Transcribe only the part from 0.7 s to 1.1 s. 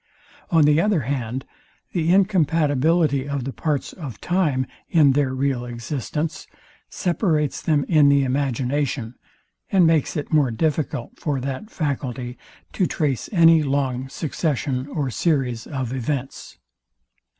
other